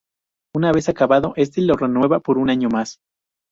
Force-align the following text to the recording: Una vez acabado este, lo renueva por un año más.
Una 0.55 0.71
vez 0.71 0.89
acabado 0.89 1.33
este, 1.35 1.61
lo 1.61 1.75
renueva 1.77 2.21
por 2.21 2.39
un 2.39 2.49
año 2.49 2.69
más. 2.69 2.97